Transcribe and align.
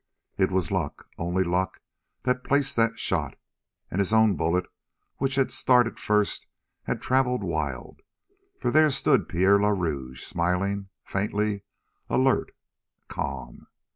It 0.35 0.49
was 0.49 0.71
luck, 0.71 1.07
only 1.19 1.43
luck, 1.43 1.79
that 2.23 2.43
placed 2.43 2.75
that 2.75 2.97
shot, 2.97 3.35
and 3.91 3.99
his 3.99 4.11
own 4.11 4.35
bullet, 4.35 4.65
which 5.17 5.35
had 5.35 5.51
started 5.51 5.99
first, 5.99 6.47
had 6.85 7.03
traveled 7.03 7.43
wild, 7.43 8.01
for 8.59 8.71
there 8.71 8.89
stood 8.89 9.29
Pierre 9.29 9.59
le 9.59 9.75
Rouge, 9.75 10.23
smiling 10.23 10.89
faintly, 11.03 11.61
alert, 12.09 12.51
calm. 13.09 13.67